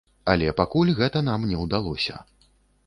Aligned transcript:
Але 0.31 0.47
пакуль 0.61 0.93
гэта 1.01 1.23
нам 1.29 1.47
не 1.51 1.61
ўдалося. 1.67 2.15